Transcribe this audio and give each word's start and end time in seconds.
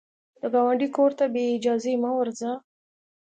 د 0.41 0.43
ګاونډي 0.53 0.87
کور 0.95 1.11
ته 1.19 1.25
بې 1.33 1.43
اجازې 1.57 1.93
مه 2.01 2.11
ورځه 2.17 2.51